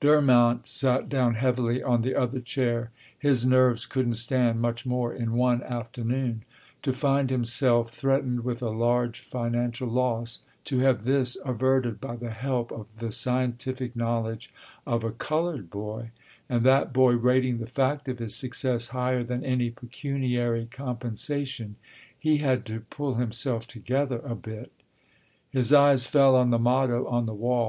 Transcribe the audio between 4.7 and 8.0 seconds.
more in one afternoon. To find himself